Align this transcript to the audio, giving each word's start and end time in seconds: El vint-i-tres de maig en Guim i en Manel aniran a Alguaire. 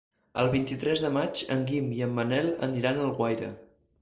El 0.43 0.47
vint-i-tres 0.53 1.03
de 1.07 1.11
maig 1.17 1.43
en 1.57 1.61
Guim 1.73 1.93
i 1.99 2.01
en 2.07 2.17
Manel 2.21 2.51
aniran 2.71 2.99
a 2.99 3.05
Alguaire. 3.11 3.53